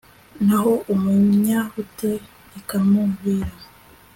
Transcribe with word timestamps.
naho 0.45 0.73
umunyabute 0.93 2.09
ikamuvira 2.59 3.51